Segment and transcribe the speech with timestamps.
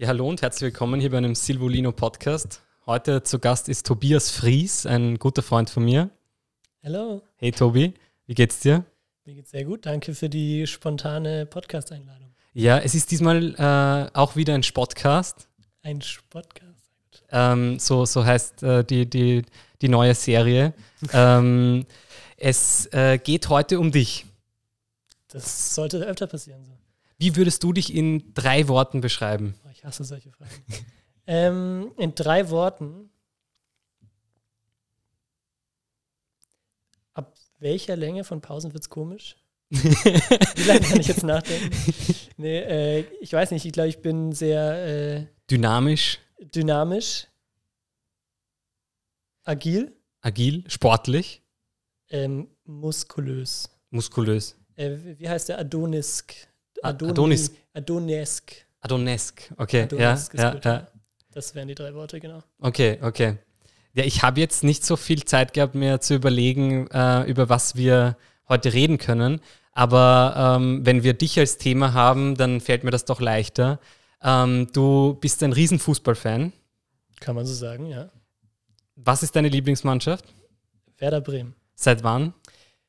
[0.00, 2.62] Ja, hallo und herzlich willkommen hier bei einem Silvolino Podcast.
[2.86, 6.08] Heute zu Gast ist Tobias Fries, ein guter Freund von mir.
[6.84, 7.20] Hallo.
[7.34, 7.94] Hey Tobi,
[8.26, 8.84] wie geht's dir?
[9.24, 9.86] Mir geht's sehr gut.
[9.86, 12.32] Danke für die spontane Podcast-Einladung.
[12.52, 15.48] Ja, es ist diesmal äh, auch wieder ein Spotcast.
[15.82, 17.24] Ein Spotcast.
[17.32, 19.42] Ähm, so, so heißt äh, die, die,
[19.82, 20.74] die neue Serie.
[21.12, 21.84] ähm,
[22.36, 24.26] es äh, geht heute um dich.
[25.26, 26.64] Das sollte öfter passieren.
[26.64, 26.70] So.
[27.18, 29.54] Wie würdest du dich in drei Worten beschreiben?
[29.78, 30.50] Ich hasse solche Fragen.
[31.28, 33.10] ähm, in drei Worten.
[37.14, 39.36] Ab welcher Länge von Pausen wird es komisch?
[39.70, 41.70] Wie lange kann ich jetzt nachdenken?
[42.38, 43.64] Nee, äh, ich weiß nicht.
[43.66, 47.28] Ich glaube, ich bin sehr äh, Dynamisch, dynamisch,
[49.44, 51.42] agil, agil, sportlich,
[52.08, 53.68] ähm, muskulös.
[53.90, 54.56] muskulös.
[54.74, 55.58] Äh, wie heißt der?
[55.58, 56.34] Adonisk.
[56.82, 57.52] A- Adoni- Adonis.
[57.74, 58.66] Adonesk.
[58.80, 59.52] Adonesk.
[59.56, 60.64] Okay, Adonesk ist ja, ja, gut.
[60.64, 60.88] ja.
[61.32, 62.42] Das wären die drei Worte, genau.
[62.60, 63.38] Okay, okay.
[63.94, 67.76] Ja, ich habe jetzt nicht so viel Zeit gehabt, mir zu überlegen, äh, über was
[67.76, 68.16] wir
[68.48, 69.40] heute reden können.
[69.72, 73.78] Aber ähm, wenn wir dich als Thema haben, dann fällt mir das doch leichter.
[74.22, 76.52] Ähm, du bist ein Riesenfußballfan.
[77.20, 78.10] Kann man so sagen, ja.
[78.96, 80.24] Was ist deine Lieblingsmannschaft?
[80.96, 81.54] Werder Bremen.
[81.74, 82.34] Seit wann?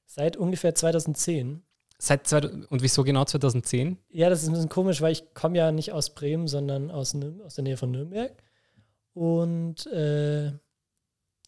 [0.06, 1.62] Seit ungefähr 2010.
[2.02, 3.97] Seit und wieso genau 2010?
[4.09, 7.14] Ja, das ist ein bisschen komisch, weil ich komme ja nicht aus Bremen, sondern aus,
[7.44, 8.41] aus der Nähe von Nürnberg.
[9.14, 10.53] Und äh,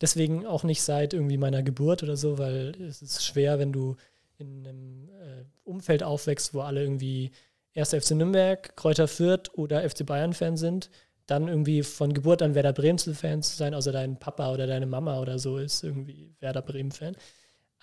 [0.01, 3.95] deswegen auch nicht seit irgendwie meiner Geburt oder so, weil es ist schwer, wenn du
[4.39, 7.31] in einem äh, Umfeld aufwächst, wo alle irgendwie
[7.73, 10.89] erst FC Nürnberg, Kräuter Fürth oder FC Bayern-Fan sind,
[11.27, 15.19] dann irgendwie von Geburt an Werder Bremen-Fan zu sein, außer dein Papa oder deine Mama
[15.21, 17.15] oder so ist irgendwie Werder Bremen-Fan.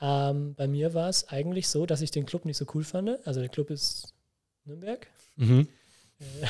[0.00, 3.26] Ähm, bei mir war es eigentlich so, dass ich den Club nicht so cool fand.
[3.26, 4.14] Also der Club ist
[4.64, 5.06] Nürnberg.
[5.36, 5.68] Mhm.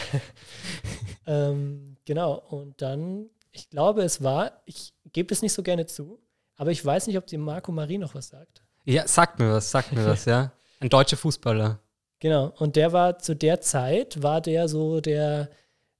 [1.28, 6.18] Ähm, genau, und dann, ich glaube, es war, ich gebe es nicht so gerne zu,
[6.56, 8.62] aber ich weiß nicht, ob dir Marco Marie noch was sagt.
[8.86, 10.52] Ja, sagt mir was, sagt mir was, ja.
[10.80, 11.78] Ein deutscher Fußballer.
[12.18, 15.50] Genau, und der war zu der Zeit, war der so der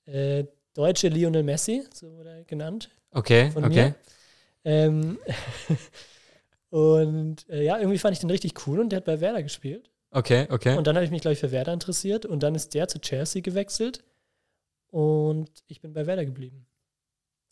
[0.06, 2.88] äh, deutsche Lionel Messi, so wurde er genannt.
[3.10, 3.88] Okay, Von okay.
[3.88, 3.94] mir.
[4.64, 5.18] Ähm,
[6.70, 9.90] und äh, ja, irgendwie fand ich den richtig cool und der hat bei Werder gespielt.
[10.10, 10.76] Okay, okay.
[10.76, 13.00] Und dann habe ich mich, glaube ich, für Werder interessiert und dann ist der zu
[13.00, 14.04] Chelsea gewechselt
[14.90, 16.66] und ich bin bei Werder geblieben.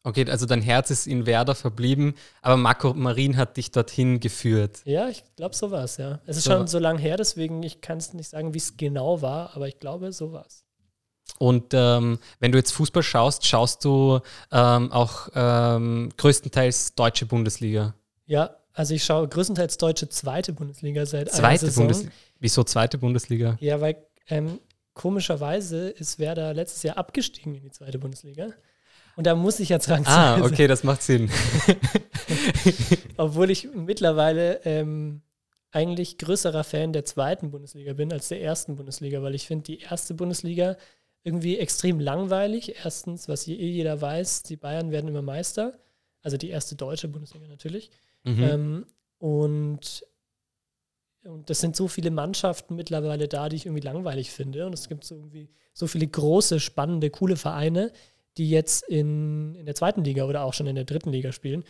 [0.03, 4.81] Okay, also dein Herz ist in Werder verblieben, aber Marco Marin hat dich dorthin geführt.
[4.85, 6.21] Ja, ich glaube, so war es, ja.
[6.27, 8.77] Es ist So schon so lang her, deswegen ich kann es nicht sagen, wie es
[8.77, 10.65] genau war, aber ich glaube, so war es.
[11.39, 14.21] Und ähm, wenn du jetzt Fußball schaust, schaust du
[14.53, 17.95] ähm, auch ähm, größtenteils deutsche Bundesliga.
[18.27, 21.85] Ja, also ich schaue größtenteils deutsche zweite Bundesliga seit einer Zweite Saison.
[21.87, 22.13] Bundesliga.
[22.39, 23.57] Wieso zweite Bundesliga?
[23.61, 23.97] Ja, weil
[24.29, 24.61] ähm,
[24.95, 28.49] komischerweise ist Werder letztes Jahr abgestiegen in die zweite Bundesliga.
[29.17, 30.03] Und da muss ich jetzt ran.
[30.07, 31.31] Ah, okay, das macht Sinn.
[33.17, 35.23] Obwohl ich mittlerweile ähm,
[35.71, 39.81] eigentlich größerer Fan der zweiten Bundesliga bin als der ersten Bundesliga, weil ich finde die
[39.81, 40.77] erste Bundesliga
[41.25, 42.77] irgendwie extrem langweilig.
[42.85, 45.79] Erstens, was je- eh jeder weiß, die Bayern werden immer Meister.
[46.23, 47.91] Also die erste deutsche Bundesliga natürlich.
[48.27, 48.43] Mhm.
[48.43, 48.87] Ähm,
[49.19, 50.05] und,
[51.25, 54.67] und das sind so viele Mannschaften mittlerweile da, die ich irgendwie langweilig finde.
[54.67, 57.93] Und es gibt so irgendwie so viele große, spannende, coole Vereine,
[58.37, 61.65] die jetzt in, in der zweiten Liga oder auch schon in der dritten Liga spielen.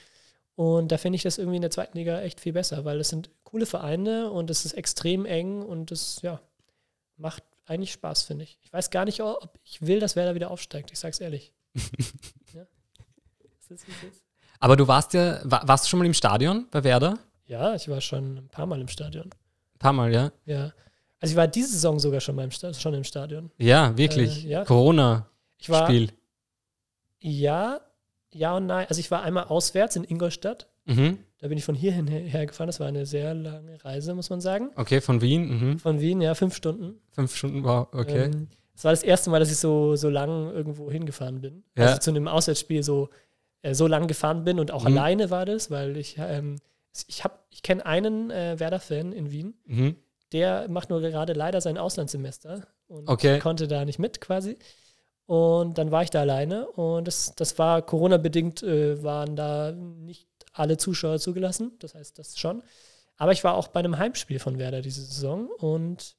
[0.57, 3.11] Und da finde ich das irgendwie in der zweiten Liga echt viel besser, weil es
[3.11, 6.41] sind coole Vereine und es ist extrem eng und es ja,
[7.17, 8.59] macht eigentlich Spaß, finde ich.
[8.63, 10.91] Ich weiß gar nicht, ob ich will, dass Werder wieder aufsteigt.
[10.93, 11.53] Ich sag's ehrlich.
[12.55, 12.67] ja.
[13.61, 14.25] Ist das, wie es ist?
[14.61, 17.19] Aber du warst ja, wa- warst du schon mal im Stadion bei Werder?
[17.47, 19.27] Ja, ich war schon ein paar Mal im Stadion.
[19.27, 20.33] Ein paar Mal, ja.
[20.47, 20.73] Ja.
[21.21, 23.51] Also ich war diese Saison sogar schon, mal schon im Stadion.
[23.59, 24.45] Ja, wirklich.
[24.45, 24.65] Äh, ja.
[24.65, 26.11] Corona-Spiel.
[27.21, 27.81] Ja,
[28.33, 28.87] ja und nein.
[28.89, 30.69] Also ich war einmal auswärts in Ingolstadt.
[30.85, 31.19] Mhm.
[31.39, 32.69] Da bin ich von hierhin her- hergefahren.
[32.69, 34.71] Das war eine sehr lange Reise, muss man sagen.
[34.77, 35.71] Okay, von Wien.
[35.73, 35.79] Mhm.
[35.79, 37.01] Von Wien, ja, fünf Stunden.
[37.13, 38.25] Fünf Stunden, wow, okay.
[38.25, 41.65] Ähm, das war das erste Mal, dass ich so, so lang irgendwo hingefahren bin.
[41.77, 41.87] Ja.
[41.87, 43.09] Also zu einem Auswärtsspiel so,
[43.67, 44.87] äh, so lang gefahren bin und auch Mhm.
[44.99, 46.57] alleine war das, weil ich, ähm,
[47.09, 49.97] ich, hab- ich kenne einen äh, Werder-Fan in Wien, Mhm.
[50.33, 53.39] der macht nur gerade leider sein Auslandssemester und Okay.
[53.39, 54.57] konnte da nicht mit quasi.
[55.27, 60.29] Und dann war ich da alleine und das, das war Corona-bedingt, äh, waren da nicht
[60.53, 62.63] alle Zuschauer zugelassen, das heißt das schon.
[63.17, 66.15] Aber ich war auch bei einem Heimspiel von Werder diese Saison und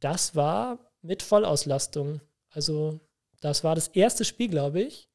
[0.00, 2.20] das war mit Vollauslastung.
[2.50, 3.00] Also
[3.40, 5.08] das war das erste Spiel, glaube ich,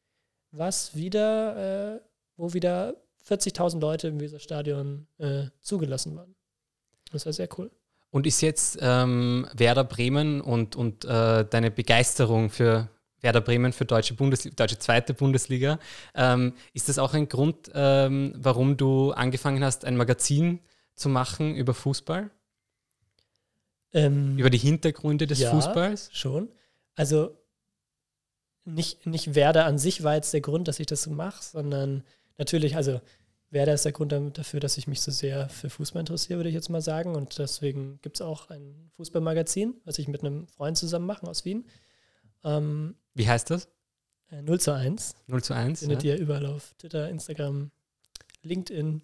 [0.58, 2.02] was wieder, äh,
[2.36, 2.96] wo wieder
[3.28, 6.36] 40.000 Leute im Weserstadion äh, zugelassen waren.
[7.12, 7.72] Das war sehr cool.
[8.10, 12.90] Und ist jetzt ähm, Werder Bremen und, und äh, deine Begeisterung für
[13.22, 15.80] Werder Bremen für deutsche, Bundesliga, deutsche zweite Bundesliga.
[16.16, 20.60] Ähm, ist das auch ein Grund, ähm, warum du angefangen hast, ein Magazin
[20.96, 22.30] zu machen über Fußball?
[23.94, 26.10] Ähm, über die Hintergründe des ja, Fußballs?
[26.14, 26.50] Schon.
[26.96, 27.38] Also
[28.68, 32.04] nicht, nicht Werder an sich war jetzt der Grund, dass ich das mache, sondern
[32.38, 33.02] natürlich, also
[33.50, 36.56] Werder ist der Grund dafür, dass ich mich so sehr für Fußball interessiere, würde ich
[36.56, 37.16] jetzt mal sagen.
[37.16, 41.46] Und deswegen gibt es auch ein Fußballmagazin, was ich mit einem Freund zusammen mache aus
[41.46, 41.66] Wien.
[42.44, 43.70] Ähm, Wie heißt das?
[44.32, 45.16] 0 äh, zu 1.
[45.28, 45.80] 0 zu 1.
[45.80, 46.16] Findet ja.
[46.16, 47.72] ihr überall auf Twitter, Instagram,
[48.44, 49.02] LinkedIn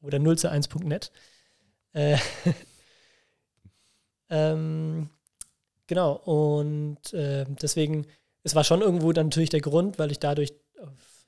[0.00, 1.12] oder 0 zu 1.net.
[1.92, 2.16] Äh,
[4.30, 5.10] ähm,
[5.86, 8.06] genau, und äh, deswegen,
[8.42, 10.52] es war schon irgendwo dann natürlich der Grund, weil ich dadurch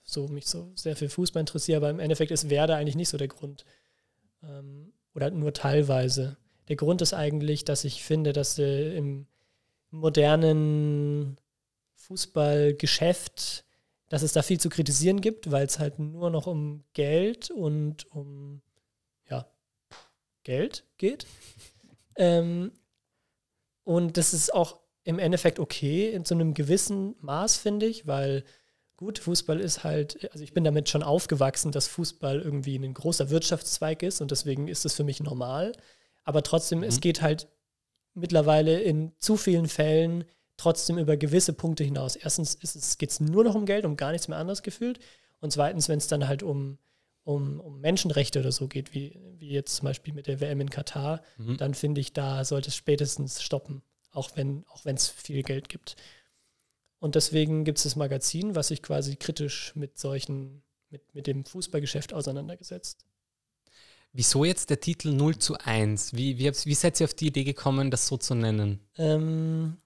[0.05, 3.17] so mich so sehr für Fußball interessiere, aber im Endeffekt ist Werder eigentlich nicht so
[3.17, 3.65] der Grund.
[4.43, 6.37] Ähm, oder nur teilweise.
[6.69, 9.27] Der Grund ist eigentlich, dass ich finde, dass äh, im
[9.91, 11.39] modernen
[11.95, 13.65] Fußballgeschäft,
[14.09, 18.11] dass es da viel zu kritisieren gibt, weil es halt nur noch um Geld und
[18.13, 18.61] um
[19.29, 19.47] ja,
[20.43, 21.27] Geld geht.
[22.17, 22.71] Ähm,
[23.83, 28.45] und das ist auch im Endeffekt okay in so einem gewissen Maß, finde ich, weil
[28.97, 33.31] gut, Fußball ist halt, also ich bin damit schon aufgewachsen, dass Fußball irgendwie ein großer
[33.31, 35.73] Wirtschaftszweig ist und deswegen ist es für mich normal.
[36.25, 36.85] Aber trotzdem, mhm.
[36.85, 37.49] es geht halt
[38.15, 40.25] mittlerweile in zu vielen Fällen
[40.56, 42.17] trotzdem über gewisse Punkte hinaus.
[42.17, 42.59] Erstens
[42.99, 45.01] geht es nur noch um Geld, um gar nichts mehr anderes gefühlt.
[45.41, 46.79] Und zweitens, wenn es dann halt um,
[47.25, 50.71] um, um, Menschenrechte oder so geht, wie, wie jetzt zum Beispiel mit der WM in
[50.71, 51.56] Katar, mhm.
[51.56, 53.83] dann finde ich, da sollte es spätestens stoppen,
[54.15, 55.97] auch wenn auch es viel Geld gibt.
[56.99, 61.45] Und deswegen gibt es das Magazin, was sich quasi kritisch mit solchen, mit, mit dem
[61.45, 63.05] Fußballgeschäft auseinandergesetzt.
[64.13, 66.15] Wieso jetzt der Titel 0 zu 1?
[66.15, 68.81] Wie, wie, wie seid ihr auf die Idee gekommen, das so zu nennen?
[68.97, 69.77] Ähm,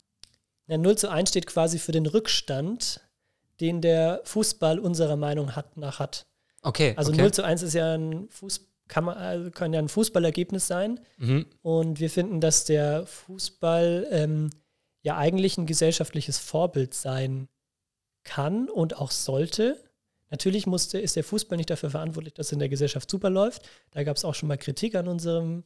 [0.67, 3.01] ja, 0 zu 1 steht quasi für den Rückstand,
[3.61, 6.27] den der Fußball unserer Meinung hat, nach hat.
[6.63, 6.93] Okay.
[6.97, 7.23] Also okay.
[7.23, 11.01] 0 zu 1 ist ja ein Fuß, kann, man, also kann ja ein Fußballergebnis sein.
[11.19, 11.47] Mhm.
[11.63, 14.51] Und wir finden, dass der Fußball ähm,
[15.03, 17.49] ja eigentlich ein gesellschaftliches Vorbild sein
[18.25, 19.83] kann und auch sollte.
[20.31, 23.63] Natürlich musste, ist der Fußball nicht dafür verantwortlich, dass es in der Gesellschaft super läuft.
[23.93, 25.65] Da gab es auch schon mal Kritik an unserem,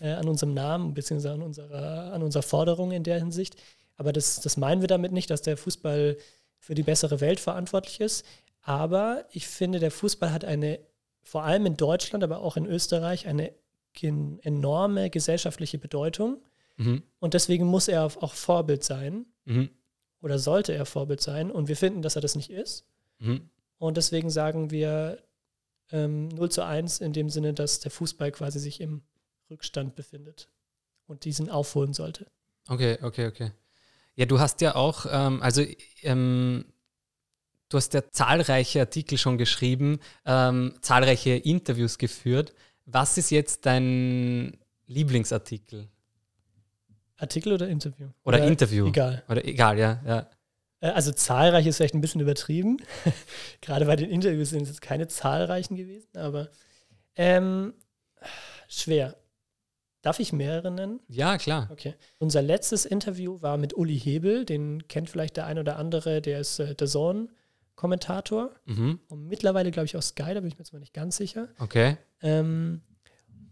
[0.00, 1.28] äh, an unserem Namen bzw.
[1.30, 3.56] An unserer, an unserer Forderung in der Hinsicht.
[3.96, 6.16] Aber das, das meinen wir damit nicht, dass der Fußball
[6.58, 8.24] für die bessere Welt verantwortlich ist.
[8.62, 10.78] Aber ich finde, der Fußball hat eine,
[11.24, 13.52] vor allem in Deutschland, aber auch in Österreich, eine
[14.00, 16.42] enorme gesellschaftliche Bedeutung.
[16.76, 17.02] Mhm.
[17.20, 19.26] Und deswegen muss er auch Vorbild sein.
[19.44, 19.70] Mhm.
[20.20, 21.50] Oder sollte er Vorbild sein.
[21.50, 22.86] Und wir finden, dass er das nicht ist.
[23.18, 23.48] Mhm.
[23.78, 25.22] Und deswegen sagen wir
[25.92, 29.02] ähm, 0 zu 1 in dem Sinne, dass der Fußball quasi sich im
[29.50, 30.48] Rückstand befindet
[31.06, 32.26] und diesen aufholen sollte.
[32.68, 33.52] Okay, okay, okay.
[34.16, 35.62] Ja, du hast ja auch, ähm, also
[36.02, 36.64] ähm,
[37.74, 42.54] du hast ja zahlreiche Artikel schon geschrieben, ähm, zahlreiche Interviews geführt.
[42.86, 44.56] Was ist jetzt dein
[44.86, 45.88] Lieblingsartikel?
[47.16, 48.08] Artikel oder Interview?
[48.22, 48.86] Oder, oder Interview.
[48.86, 49.24] Egal.
[49.28, 50.30] Oder egal, ja, ja.
[50.80, 52.76] Äh, also zahlreich ist vielleicht ein bisschen übertrieben.
[53.60, 56.50] Gerade bei den Interviews sind es jetzt keine zahlreichen gewesen, aber
[57.16, 57.74] ähm,
[58.68, 59.16] schwer.
[60.02, 61.00] Darf ich mehrere nennen?
[61.08, 61.68] Ja, klar.
[61.72, 61.94] Okay.
[62.18, 66.40] Unser letztes Interview war mit Uli Hebel, den kennt vielleicht der ein oder andere, der
[66.40, 66.86] ist äh, der
[67.74, 68.50] Zone-Kommentator.
[68.66, 69.00] Mhm.
[69.08, 71.48] Und mittlerweile, glaube ich, auch Sky, da bin ich mir zwar nicht ganz sicher.
[71.58, 71.96] Okay.
[72.22, 72.82] Ähm,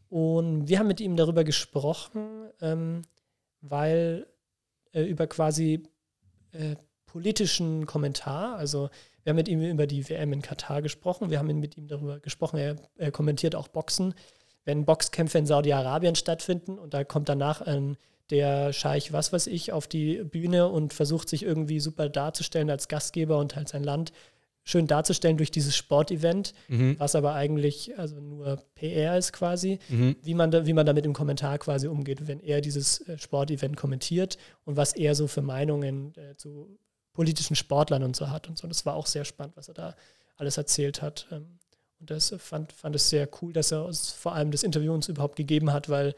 [0.09, 3.03] und wir haben mit ihm darüber gesprochen, ähm,
[3.61, 4.27] weil
[4.93, 5.83] äh, über quasi
[6.53, 8.57] äh, politischen Kommentar.
[8.57, 8.91] Also
[9.23, 11.31] wir haben mit ihm über die WM in Katar gesprochen.
[11.31, 12.59] Wir haben mit ihm darüber gesprochen.
[12.59, 14.15] Er, er kommentiert auch Boxen.
[14.65, 17.97] Wenn Boxkämpfe in Saudi-Arabien stattfinden und da kommt danach ein
[18.33, 22.89] der Scheich, was weiß ich, auf die Bühne und versucht sich irgendwie super darzustellen als
[22.89, 24.13] Gastgeber und halt sein Land
[24.65, 26.97] schön darzustellen durch dieses Sportevent, mhm.
[26.99, 30.17] was aber eigentlich also nur PR ist quasi, mhm.
[30.23, 33.77] wie, man da, wie man damit im Kommentar quasi umgeht, wenn er dieses äh, Sportevent
[33.77, 36.79] kommentiert und was er so für Meinungen äh, zu
[37.13, 38.67] politischen Sportlern und so hat und so.
[38.67, 39.97] Das war auch sehr spannend, was er da
[40.37, 41.27] alles erzählt hat.
[41.31, 41.59] Ähm,
[42.01, 45.09] und das fand, fand es sehr cool, dass er uns vor allem das Interview uns
[45.09, 46.15] überhaupt gegeben hat, weil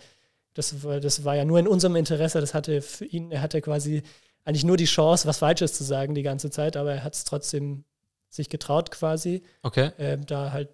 [0.55, 2.41] das, das war ja nur in unserem Interesse.
[2.41, 4.03] Das hatte für ihn, er hatte quasi
[4.45, 7.25] eigentlich nur die Chance, was Falsches zu sagen die ganze Zeit, aber er hat es
[7.25, 7.85] trotzdem
[8.29, 9.93] sich getraut, quasi, okay.
[9.97, 10.71] äh, da halt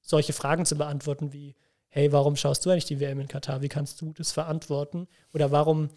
[0.00, 1.54] solche Fragen zu beantworten wie,
[1.88, 3.62] hey, warum schaust du eigentlich die WM in Katar?
[3.62, 5.08] Wie kannst du das verantworten?
[5.32, 5.90] Oder warum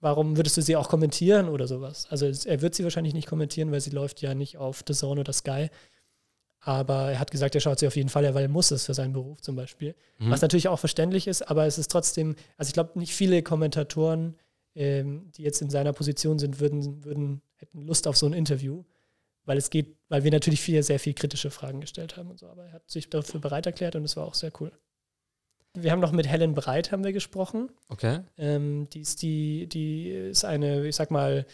[0.00, 2.06] warum würdest du sie auch kommentieren oder sowas?
[2.10, 5.20] Also er wird sie wahrscheinlich nicht kommentieren, weil sie läuft ja nicht auf The Zone
[5.20, 5.68] oder Sky.
[6.60, 8.94] Aber er hat gesagt, er schaut sie auf jeden Fall, weil er muss es für
[8.94, 9.94] seinen Beruf zum Beispiel.
[10.18, 10.30] Mhm.
[10.30, 14.36] Was natürlich auch verständlich ist, aber es ist trotzdem, also ich glaube, nicht viele Kommentatoren,
[14.74, 18.84] ähm, die jetzt in seiner Position sind, würden, würden hätten Lust auf so ein Interview,
[19.44, 22.46] weil es geht, weil wir natürlich viel, sehr viel kritische Fragen gestellt haben und so.
[22.48, 24.72] Aber er hat sich dafür bereit erklärt und es war auch sehr cool.
[25.74, 27.70] Wir haben noch mit Helen Breit haben wir gesprochen.
[27.88, 28.20] Okay.
[28.38, 31.46] Ähm, die ist die, die ist eine, ich sag mal,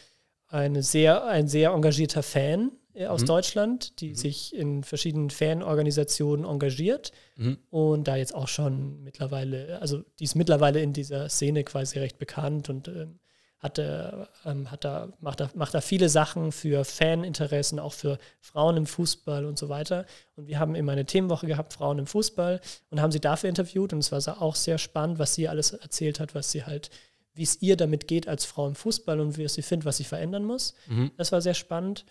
[0.47, 2.73] eine sehr, ein sehr engagierter Fan
[3.09, 3.27] aus Mhm.
[3.27, 4.15] Deutschland, die Mhm.
[4.17, 7.59] sich in verschiedenen Fanorganisationen engagiert Mhm.
[7.71, 12.19] und da jetzt auch schon mittlerweile, also die ist mittlerweile in dieser Szene quasi recht
[12.19, 13.19] bekannt und ähm,
[13.59, 14.11] hat, äh,
[14.45, 18.87] ähm, hat da, macht, da, macht da viele Sachen für Faninteressen, auch für Frauen im
[18.87, 20.05] Fußball und so weiter.
[20.35, 23.93] Und wir haben immer eine Themenwoche gehabt, Frauen im Fußball, und haben sie dafür interviewt
[23.93, 26.91] und es war auch sehr spannend, was sie alles erzählt hat, was sie halt,
[27.35, 29.99] wie es ihr damit geht als Frau im Fußball und wie es sie findet, was
[29.99, 30.75] sich verändern muss.
[30.89, 31.13] Mhm.
[31.17, 32.05] Das war sehr spannend.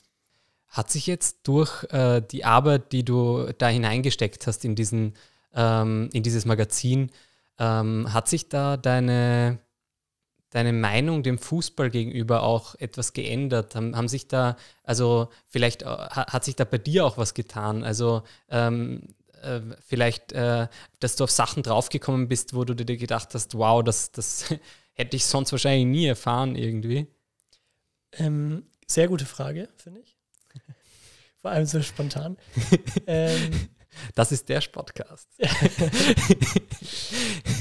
[0.71, 5.15] Hat sich jetzt durch äh, die Arbeit, die du da hineingesteckt hast in, diesen,
[5.53, 7.11] ähm, in dieses Magazin,
[7.59, 9.59] ähm, hat sich da deine,
[10.51, 13.75] deine Meinung dem Fußball gegenüber auch etwas geändert?
[13.75, 17.33] Haben, haben sich da, also vielleicht äh, ha- hat sich da bei dir auch was
[17.33, 17.83] getan?
[17.83, 19.09] Also ähm,
[19.41, 20.67] äh, vielleicht, äh,
[20.99, 24.45] dass du auf Sachen draufgekommen bist, wo du dir gedacht hast, wow, das, das
[24.93, 27.07] hätte ich sonst wahrscheinlich nie erfahren irgendwie.
[28.13, 30.17] Ähm, sehr gute Frage, finde ich.
[31.41, 32.37] Vor allem so spontan.
[33.07, 33.69] ähm,
[34.15, 35.27] Das ist der Podcast.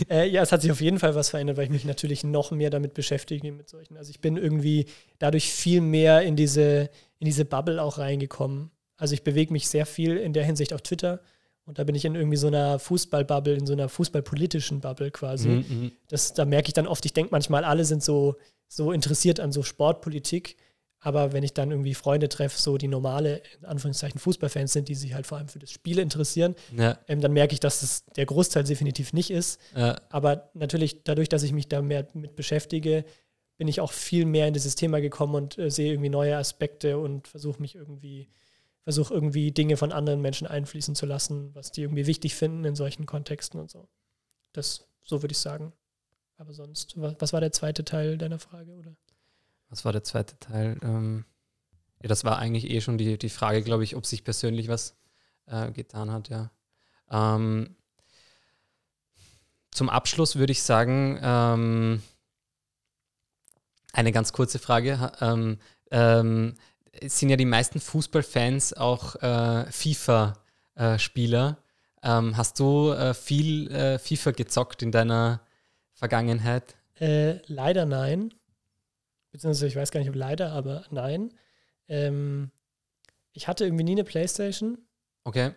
[0.09, 2.51] Äh, ja, es hat sich auf jeden Fall was verändert, weil ich mich natürlich noch
[2.51, 3.97] mehr damit beschäftige mit solchen.
[3.97, 4.87] Also ich bin irgendwie
[5.19, 8.71] dadurch viel mehr in diese, in diese Bubble auch reingekommen.
[8.97, 11.21] Also ich bewege mich sehr viel in der Hinsicht auf Twitter
[11.65, 15.49] und da bin ich in irgendwie so einer Fußballbubble, in so einer fußballpolitischen Bubble quasi.
[15.49, 15.93] Mhm, mhm.
[16.09, 19.53] Das, da merke ich dann oft, ich denke manchmal, alle sind so, so interessiert an
[19.53, 20.57] so Sportpolitik.
[21.03, 24.95] Aber wenn ich dann irgendwie Freunde treffe, so die normale, in Anführungszeichen, Fußballfans sind, die
[24.95, 28.05] sich halt vor allem für das Spiel interessieren, Ja, ähm, dann merke ich, dass das
[28.17, 29.59] der Großteil definitiv nicht ist.
[29.75, 33.05] äh, Aber natürlich, dadurch, dass ich mich da mehr mit beschäftige,
[33.57, 36.99] bin ich auch viel mehr in dieses Thema gekommen und äh, sehe irgendwie neue Aspekte
[36.99, 38.29] und versuche mich irgendwie,
[38.85, 42.75] versuche irgendwie Dinge von anderen Menschen einfließen zu lassen, was die irgendwie wichtig finden in
[42.75, 43.89] solchen Kontexten und so.
[44.53, 45.73] Das, so würde ich sagen.
[46.37, 48.97] Aber sonst, was, was war der zweite Teil deiner Frage, oder?
[49.71, 50.77] Was war der zweite Teil?
[50.83, 51.25] Ähm,
[52.03, 54.97] ja, das war eigentlich eh schon die, die Frage, glaube ich, ob sich persönlich was
[55.47, 56.51] äh, getan hat, ja.
[57.11, 57.77] Ähm,
[59.71, 62.03] zum Abschluss würde ich sagen, ähm,
[63.93, 65.13] eine ganz kurze Frage.
[65.21, 65.59] Ähm,
[65.91, 66.55] ähm,
[67.03, 71.59] sind ja die meisten Fußballfans auch äh, FIFA-Spieler.
[72.03, 75.41] ähm, hast du äh, viel äh, FIFA gezockt in deiner
[75.93, 76.77] Vergangenheit?
[76.99, 78.35] Äh, leider nein.
[79.31, 81.33] Beziehungsweise ich weiß gar nicht, ob leider, aber nein.
[81.89, 82.51] Ähm,
[83.33, 84.79] ich hatte irgendwie nie eine Playstation.
[85.25, 85.53] Okay.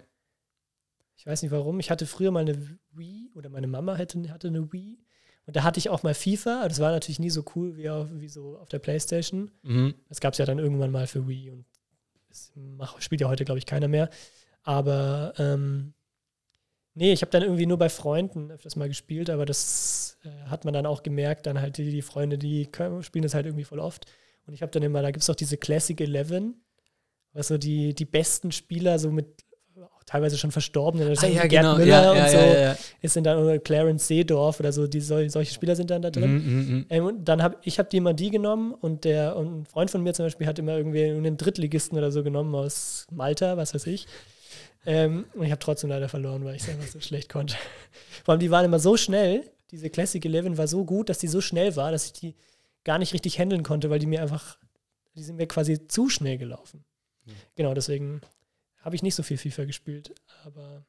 [1.15, 1.79] Ich weiß nicht warum.
[1.79, 4.99] Ich hatte früher mal eine Wii oder meine Mama hatte, hatte eine Wii.
[5.45, 6.67] Und da hatte ich auch mal FIFA.
[6.67, 9.51] Das war natürlich nie so cool wie, auf, wie so auf der Playstation.
[9.63, 9.95] Mhm.
[10.09, 11.65] Das gab es ja dann irgendwann mal für Wii und
[12.29, 14.09] das mach, spielt ja heute, glaube ich, keiner mehr.
[14.63, 15.93] Aber ähm,
[16.95, 20.65] nee, ich habe dann irgendwie nur bei Freunden öfters mal gespielt, aber das äh, hat
[20.65, 23.63] man dann auch gemerkt, dann halt die, die Freunde, die können, spielen das halt irgendwie
[23.65, 24.05] voll oft.
[24.45, 26.53] Und ich habe dann immer, da gibt es auch diese Classic 11,
[27.33, 29.43] was so die, die besten Spieler so mit
[30.05, 32.77] teilweise schon verstorbenen, ist irgendwie Gerd Müller und so, ja.
[33.01, 36.31] ist dann oder Clarence Seedorf oder so, die, sol- solche Spieler sind dann da drin.
[36.33, 36.85] Mhm, mhm, mhm.
[36.89, 39.89] Ähm, und dann habe ich habe die immer die genommen und der und ein Freund
[39.89, 43.73] von mir zum Beispiel hat immer irgendwie einen Drittligisten oder so genommen aus Malta, was
[43.73, 44.05] weiß ich.
[44.85, 47.55] Ähm, und ich habe trotzdem leider verloren, weil ich es einfach so schlecht konnte.
[48.23, 51.27] Vor allem die waren immer so schnell, diese Classic 11 war so gut, dass die
[51.27, 52.35] so schnell war, dass ich die
[52.83, 54.57] gar nicht richtig handeln konnte, weil die mir einfach,
[55.15, 56.83] die sind mir quasi zu schnell gelaufen.
[57.25, 57.31] Mhm.
[57.55, 58.21] Genau, deswegen
[58.77, 60.13] habe ich nicht so viel FIFA gespielt,
[60.43, 60.85] aber,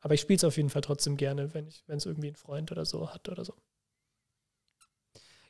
[0.00, 2.36] aber ich spiele es auf jeden Fall trotzdem gerne, wenn ich, wenn es irgendwie ein
[2.36, 3.54] Freund oder so hat oder so.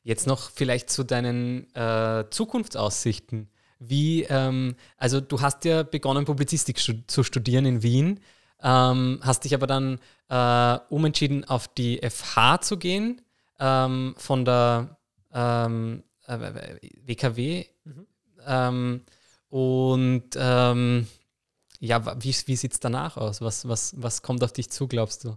[0.03, 3.49] Jetzt noch vielleicht zu deinen äh, Zukunftsaussichten.
[3.89, 8.21] Wie, ähm, also du hast ja begonnen, Publizistik stu zu studieren in Wien,
[8.63, 9.99] ähm, hast dich aber dann
[10.29, 13.21] äh, umentschieden, auf die FH zu gehen,
[13.59, 14.97] ähm, von der
[15.33, 17.67] ähm, äh, WKW.
[17.85, 18.07] Mhm.
[18.47, 19.03] Ähm,
[19.49, 21.07] und ähm,
[21.81, 23.41] ja, wie, wie sieht es danach aus?
[23.41, 25.37] Was, was, was kommt auf dich zu, glaubst du?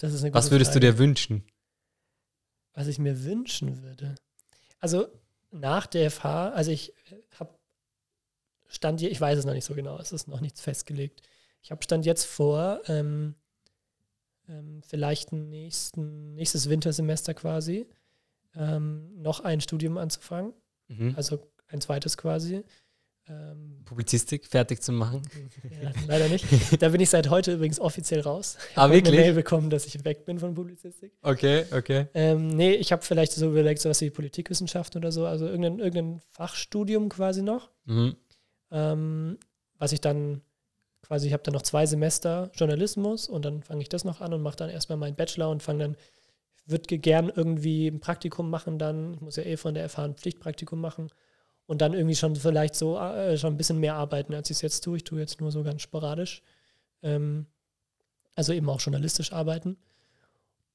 [0.00, 0.80] Was würdest Frage.
[0.80, 1.44] du dir wünschen?
[2.74, 4.14] Was ich mir wünschen würde.
[4.80, 5.08] Also
[5.60, 6.92] nach der FH, also ich
[7.38, 7.54] habe
[8.68, 11.22] Stand, je- ich weiß es noch nicht so genau, es ist noch nichts festgelegt.
[11.62, 13.34] Ich habe Stand jetzt vor, ähm,
[14.48, 17.86] ähm, vielleicht nächsten, nächstes Wintersemester quasi
[18.54, 20.52] ähm, noch ein Studium anzufangen,
[20.88, 21.14] Mhm.
[21.16, 22.62] also ein zweites quasi.
[23.28, 25.22] Ähm, Publizistik fertig zu machen?
[25.82, 26.44] ja, leider nicht.
[26.80, 28.56] Da bin ich seit heute übrigens offiziell raus.
[28.70, 29.14] Ich Ah, habe wirklich?
[29.14, 31.12] eine Mail bekommen, dass ich weg bin von Publizistik.
[31.22, 32.06] Okay, okay.
[32.14, 36.20] Ähm, nee, ich habe vielleicht so überlegt, sowas wie Politikwissenschaft oder so, also irgendein, irgendein
[36.30, 38.14] Fachstudium quasi noch, Mhm.
[38.70, 39.38] ähm,
[39.78, 40.42] was ich dann
[41.02, 44.34] quasi, ich habe dann noch zwei Semester Journalismus und dann fange ich das noch an
[44.34, 45.96] und mache dann erstmal meinen Bachelor und fange dann,
[46.66, 50.14] würde gern irgendwie ein Praktikum machen dann, ich muss ja eh von der FH ein
[50.16, 51.10] Pflichtpraktikum machen
[51.66, 54.62] und dann irgendwie schon vielleicht so äh, schon ein bisschen mehr arbeiten, als ich es
[54.62, 54.96] jetzt tue.
[54.96, 56.42] Ich tue jetzt nur so ganz sporadisch.
[57.02, 57.46] Ähm,
[58.34, 59.76] also eben auch journalistisch arbeiten.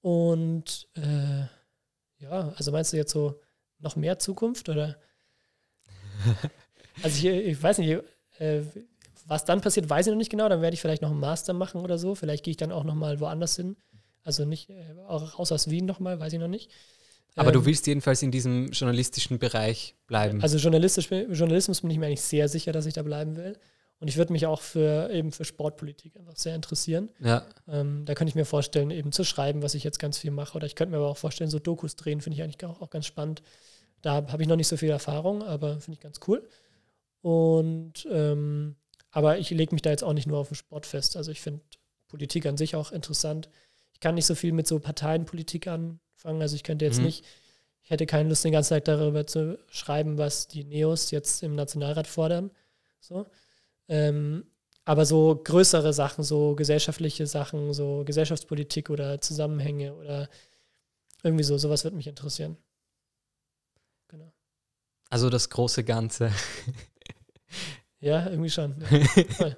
[0.02, 1.46] Und äh,
[2.18, 3.40] ja, also meinst du jetzt so
[3.80, 4.98] noch mehr Zukunft oder?
[7.04, 8.04] Also ich, ich weiß nicht,
[8.38, 8.62] äh,
[9.26, 10.50] was dann passiert, weiß ich noch nicht genau.
[10.50, 12.16] Dann werde ich vielleicht noch einen Master machen oder so.
[12.16, 13.78] Vielleicht gehe ich dann auch noch mal woanders hin.
[14.24, 16.70] Also nicht äh, auch raus aus Wien noch mal, weiß ich noch nicht.
[17.36, 20.42] Aber du Ähm, willst jedenfalls in diesem journalistischen Bereich bleiben.
[20.42, 23.58] Also journalistisch, Journalismus bin ich mir eigentlich sehr sicher, dass ich da bleiben will.
[24.00, 27.10] Und ich würde mich auch für eben für Sportpolitik einfach sehr interessieren.
[27.20, 27.46] ja.
[27.68, 30.56] Ähm, da könnte ich mir vorstellen, eben zu schreiben, was ich jetzt ganz viel mache.
[30.56, 32.90] Oder ich könnte mir aber auch vorstellen, so Dokus drehen, finde ich eigentlich auch, auch
[32.90, 33.44] ganz spannend.
[34.02, 36.48] Da habe ich noch nicht so viel Erfahrung, aber finde ich ganz cool.
[37.22, 38.76] Und ähm,
[39.12, 41.16] aber ich lege mich da jetzt auch nicht nur auf den Sport fest.
[41.16, 41.62] Also ich finde
[42.08, 43.50] Politik an sich auch interessant.
[43.94, 45.68] Ich kann nicht so viel mit so Parteienpolitik
[46.22, 46.42] anfangen.
[46.42, 47.06] Also ich könnte jetzt Mhm.
[47.06, 47.26] nicht,
[47.84, 51.56] ich hätte keine Lust, die ganze Zeit darüber zu schreiben, was die Neos jetzt im
[51.56, 52.52] Nationalrat fordern.
[53.00, 53.26] So.
[53.88, 54.46] Ähm,
[54.86, 60.30] aber so größere Sachen, so gesellschaftliche Sachen, so Gesellschaftspolitik oder Zusammenhänge oder
[61.24, 62.58] irgendwie so, sowas wird mich interessieren.
[64.08, 64.32] Genau.
[65.10, 66.32] Also das große Ganze.
[68.00, 68.76] Ja, irgendwie schon.
[69.40, 69.56] Ja.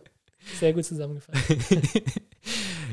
[0.59, 1.39] Sehr gut zusammengefasst.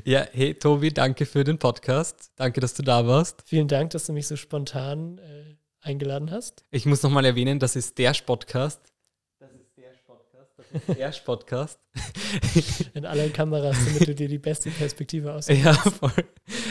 [0.04, 2.32] ja, hey Tobi, danke für den Podcast.
[2.36, 3.42] Danke, dass du da warst.
[3.46, 6.64] Vielen Dank, dass du mich so spontan äh, eingeladen hast.
[6.70, 8.80] Ich muss nochmal erwähnen, das ist der Podcast.
[9.38, 10.50] Das ist der Podcast.
[10.58, 11.78] Das ist der Podcast.
[12.94, 15.48] In allen Kameras, damit du dir die beste Perspektive aus.
[15.48, 16.12] ja, voll.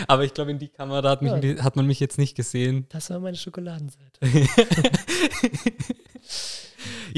[0.07, 1.63] Aber ich glaube, in die Kamera hat, mich, Ja.
[1.63, 2.85] hat man mich jetzt nicht gesehen.
[2.89, 4.19] Das war meine Schokoladenseite.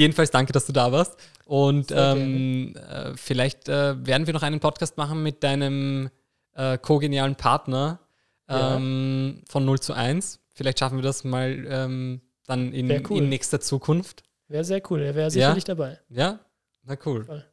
[0.02, 1.16] Jedenfalls danke, dass du da warst.
[1.44, 6.10] Und ähm, äh, vielleicht äh, werden wir noch einen Podcast machen mit deinem
[6.54, 8.00] äh, co-genialen Partner
[8.48, 8.76] Ja.
[8.76, 10.40] ähm, von 0 zu 1.
[10.54, 13.18] Vielleicht schaffen wir das mal ähm, dann in, cool.
[13.18, 14.24] in nächster Zukunft.
[14.48, 15.02] Wäre sehr cool.
[15.02, 16.00] Er wäre sicherlich dabei.
[16.08, 16.40] Ja?
[16.82, 17.24] Na cool.
[17.24, 17.44] Voll.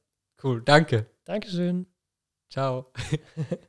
[0.43, 1.06] Cool, danke.
[1.26, 1.86] Dankeschön.
[2.50, 2.91] Ciao.